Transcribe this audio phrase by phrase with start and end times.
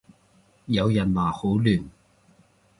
[0.65, 1.83] 有人話好亂